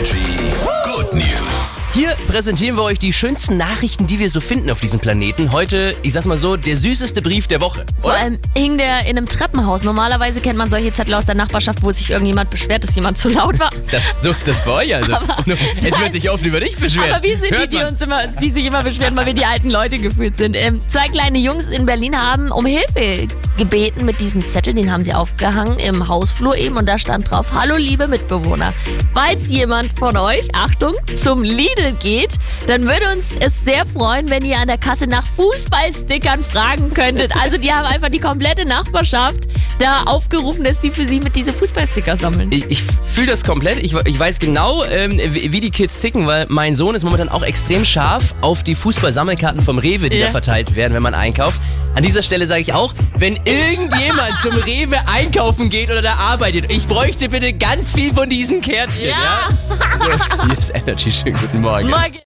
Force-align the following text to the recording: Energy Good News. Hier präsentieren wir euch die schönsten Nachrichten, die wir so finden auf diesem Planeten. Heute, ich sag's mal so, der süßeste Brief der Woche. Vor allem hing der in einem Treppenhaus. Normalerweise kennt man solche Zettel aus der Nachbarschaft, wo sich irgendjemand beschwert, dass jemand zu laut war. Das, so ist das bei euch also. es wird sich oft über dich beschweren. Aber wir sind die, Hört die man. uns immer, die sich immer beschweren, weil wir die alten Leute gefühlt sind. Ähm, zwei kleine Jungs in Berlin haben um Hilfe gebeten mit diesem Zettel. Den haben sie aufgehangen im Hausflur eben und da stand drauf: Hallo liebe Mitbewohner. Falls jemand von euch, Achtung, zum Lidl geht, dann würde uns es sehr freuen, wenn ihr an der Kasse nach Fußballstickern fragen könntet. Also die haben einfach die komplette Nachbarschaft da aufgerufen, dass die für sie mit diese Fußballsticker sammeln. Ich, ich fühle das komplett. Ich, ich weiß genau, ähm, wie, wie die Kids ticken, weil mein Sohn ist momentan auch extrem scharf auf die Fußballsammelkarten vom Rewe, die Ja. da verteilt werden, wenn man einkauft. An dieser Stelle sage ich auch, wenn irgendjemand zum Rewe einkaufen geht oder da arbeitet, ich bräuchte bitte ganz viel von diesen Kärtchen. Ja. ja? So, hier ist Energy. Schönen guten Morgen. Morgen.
Energy 0.00 0.38
Good 0.82 1.12
News. 1.12 1.60
Hier 1.92 2.16
präsentieren 2.26 2.76
wir 2.76 2.84
euch 2.84 2.98
die 2.98 3.12
schönsten 3.12 3.58
Nachrichten, 3.58 4.06
die 4.06 4.18
wir 4.18 4.30
so 4.30 4.40
finden 4.40 4.70
auf 4.70 4.80
diesem 4.80 4.98
Planeten. 4.98 5.52
Heute, 5.52 5.94
ich 6.02 6.14
sag's 6.14 6.24
mal 6.24 6.38
so, 6.38 6.56
der 6.56 6.78
süßeste 6.78 7.20
Brief 7.20 7.48
der 7.48 7.60
Woche. 7.60 7.84
Vor 8.00 8.14
allem 8.14 8.38
hing 8.54 8.78
der 8.78 9.00
in 9.00 9.18
einem 9.18 9.26
Treppenhaus. 9.26 9.82
Normalerweise 9.82 10.40
kennt 10.40 10.56
man 10.56 10.70
solche 10.70 10.90
Zettel 10.90 11.12
aus 11.12 11.26
der 11.26 11.34
Nachbarschaft, 11.34 11.82
wo 11.82 11.90
sich 11.92 12.08
irgendjemand 12.10 12.48
beschwert, 12.48 12.82
dass 12.82 12.94
jemand 12.94 13.18
zu 13.18 13.28
laut 13.28 13.58
war. 13.58 13.68
Das, 13.90 14.04
so 14.20 14.30
ist 14.30 14.46
das 14.46 14.64
bei 14.64 14.70
euch 14.70 14.94
also. 14.94 15.12
es 15.82 15.98
wird 15.98 16.12
sich 16.12 16.30
oft 16.30 16.46
über 16.46 16.60
dich 16.60 16.76
beschweren. 16.76 17.12
Aber 17.12 17.22
wir 17.22 17.36
sind 17.36 17.50
die, 17.50 17.58
Hört 17.58 17.72
die 17.72 17.76
man. 17.76 17.88
uns 17.88 18.00
immer, 18.00 18.26
die 18.28 18.50
sich 18.50 18.64
immer 18.64 18.82
beschweren, 18.82 19.16
weil 19.16 19.26
wir 19.26 19.34
die 19.34 19.44
alten 19.44 19.68
Leute 19.68 19.98
gefühlt 19.98 20.36
sind. 20.36 20.56
Ähm, 20.56 20.80
zwei 20.88 21.08
kleine 21.08 21.38
Jungs 21.38 21.66
in 21.68 21.84
Berlin 21.86 22.16
haben 22.16 22.52
um 22.52 22.64
Hilfe 22.64 23.26
gebeten 23.60 24.06
mit 24.06 24.18
diesem 24.20 24.40
Zettel. 24.48 24.72
Den 24.72 24.90
haben 24.90 25.04
sie 25.04 25.12
aufgehangen 25.12 25.78
im 25.78 26.08
Hausflur 26.08 26.56
eben 26.56 26.76
und 26.78 26.88
da 26.88 26.98
stand 26.98 27.30
drauf: 27.30 27.48
Hallo 27.54 27.76
liebe 27.76 28.08
Mitbewohner. 28.08 28.72
Falls 29.12 29.50
jemand 29.50 29.96
von 29.98 30.16
euch, 30.16 30.48
Achtung, 30.54 30.94
zum 31.14 31.42
Lidl 31.42 31.92
geht, 32.00 32.32
dann 32.66 32.84
würde 32.88 33.12
uns 33.12 33.26
es 33.38 33.62
sehr 33.62 33.84
freuen, 33.84 34.30
wenn 34.30 34.44
ihr 34.46 34.58
an 34.58 34.66
der 34.66 34.78
Kasse 34.78 35.06
nach 35.06 35.26
Fußballstickern 35.36 36.42
fragen 36.42 36.94
könntet. 36.94 37.36
Also 37.36 37.58
die 37.58 37.70
haben 37.70 37.84
einfach 37.84 38.08
die 38.08 38.18
komplette 38.18 38.64
Nachbarschaft 38.64 39.40
da 39.78 40.04
aufgerufen, 40.04 40.64
dass 40.64 40.80
die 40.80 40.90
für 40.90 41.04
sie 41.06 41.20
mit 41.20 41.36
diese 41.36 41.52
Fußballsticker 41.52 42.16
sammeln. 42.16 42.50
Ich, 42.52 42.70
ich 42.70 42.82
fühle 43.08 43.26
das 43.28 43.44
komplett. 43.44 43.78
Ich, 43.82 43.94
ich 43.94 44.18
weiß 44.18 44.38
genau, 44.38 44.84
ähm, 44.84 45.18
wie, 45.32 45.52
wie 45.52 45.60
die 45.60 45.70
Kids 45.70 46.00
ticken, 46.00 46.26
weil 46.26 46.46
mein 46.48 46.74
Sohn 46.76 46.94
ist 46.94 47.04
momentan 47.04 47.28
auch 47.28 47.42
extrem 47.42 47.84
scharf 47.84 48.34
auf 48.40 48.62
die 48.62 48.74
Fußballsammelkarten 48.74 49.60
vom 49.62 49.78
Rewe, 49.78 50.08
die 50.08 50.16
Ja. 50.18 50.26
da 50.26 50.32
verteilt 50.32 50.74
werden, 50.76 50.94
wenn 50.94 51.02
man 51.02 51.14
einkauft. 51.14 51.60
An 51.94 52.02
dieser 52.04 52.22
Stelle 52.22 52.46
sage 52.46 52.60
ich 52.62 52.72
auch, 52.72 52.94
wenn 53.16 53.38
irgendjemand 53.50 54.38
zum 54.42 54.54
Rewe 54.54 54.96
einkaufen 55.06 55.70
geht 55.70 55.90
oder 55.90 56.02
da 56.02 56.14
arbeitet, 56.14 56.72
ich 56.72 56.86
bräuchte 56.86 57.28
bitte 57.28 57.52
ganz 57.52 57.90
viel 57.90 58.14
von 58.14 58.28
diesen 58.28 58.60
Kärtchen. 58.60 59.08
Ja. 59.08 59.48
ja? 59.48 59.48
So, 59.98 60.44
hier 60.46 60.58
ist 60.58 60.74
Energy. 60.74 61.10
Schönen 61.10 61.38
guten 61.38 61.60
Morgen. 61.60 61.88
Morgen. 61.88 62.18